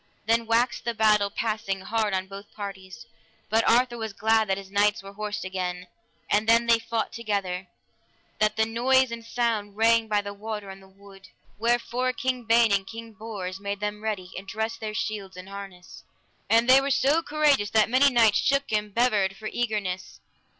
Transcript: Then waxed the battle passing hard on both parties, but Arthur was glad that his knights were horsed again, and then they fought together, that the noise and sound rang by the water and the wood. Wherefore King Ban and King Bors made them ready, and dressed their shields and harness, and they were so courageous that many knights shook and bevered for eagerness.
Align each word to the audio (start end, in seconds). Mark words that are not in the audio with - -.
Then 0.25 0.47
waxed 0.47 0.83
the 0.83 0.95
battle 0.95 1.29
passing 1.29 1.81
hard 1.81 2.11
on 2.11 2.25
both 2.25 2.51
parties, 2.53 3.05
but 3.51 3.63
Arthur 3.69 3.99
was 3.99 4.13
glad 4.13 4.49
that 4.49 4.57
his 4.57 4.71
knights 4.71 5.03
were 5.03 5.13
horsed 5.13 5.45
again, 5.45 5.85
and 6.27 6.49
then 6.49 6.65
they 6.65 6.79
fought 6.79 7.13
together, 7.13 7.67
that 8.39 8.55
the 8.55 8.65
noise 8.65 9.11
and 9.11 9.23
sound 9.23 9.75
rang 9.77 10.07
by 10.07 10.21
the 10.21 10.33
water 10.33 10.71
and 10.71 10.81
the 10.81 10.87
wood. 10.89 11.27
Wherefore 11.59 12.13
King 12.13 12.45
Ban 12.45 12.71
and 12.71 12.87
King 12.87 13.13
Bors 13.13 13.59
made 13.59 13.79
them 13.79 14.01
ready, 14.01 14.31
and 14.35 14.47
dressed 14.47 14.79
their 14.79 14.95
shields 14.95 15.37
and 15.37 15.47
harness, 15.49 16.03
and 16.49 16.67
they 16.67 16.81
were 16.81 16.89
so 16.89 17.21
courageous 17.21 17.69
that 17.69 17.87
many 17.87 18.09
knights 18.09 18.39
shook 18.39 18.71
and 18.71 18.91
bevered 18.95 19.37
for 19.37 19.49
eagerness. 19.53 20.19